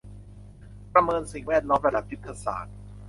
[0.93, 2.75] ประเมินสิ่งแวดล้อมระดับยุทธศาสตร์